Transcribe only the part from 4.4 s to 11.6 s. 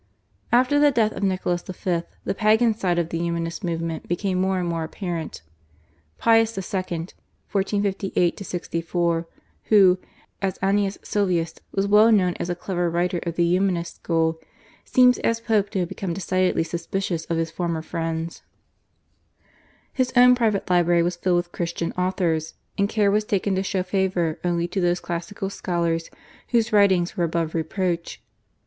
more and more apparent. Pius II. (1458 64), who, as Aeneas Sylvius,